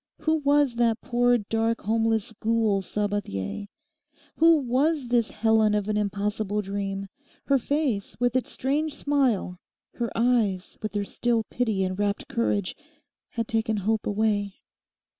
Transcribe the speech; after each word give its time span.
Who 0.21 0.37
was 0.37 0.77
that 0.77 0.99
poor, 0.99 1.37
dark, 1.37 1.81
homeless 1.81 2.33
ghoul, 2.39 2.81
Sabathier? 2.81 3.67
Who 4.37 4.57
was 4.57 5.09
this 5.09 5.29
Helen 5.29 5.75
of 5.75 5.87
an 5.87 5.95
impossible 5.95 6.63
dream? 6.63 7.07
Her 7.45 7.59
face 7.59 8.17
with 8.19 8.35
its 8.35 8.49
strange 8.49 8.95
smile, 8.95 9.59
her 9.93 10.09
eyes 10.15 10.75
with 10.81 10.93
their 10.93 11.05
still 11.05 11.43
pity 11.51 11.83
and 11.83 11.99
rapt 11.99 12.27
courage 12.27 12.75
had 13.29 13.47
taken 13.47 13.77
hope 13.77 14.07
away. 14.07 14.55